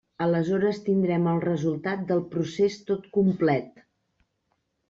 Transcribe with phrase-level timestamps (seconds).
[0.25, 3.81] Aleshores tindrem el resultat del procés tot complet.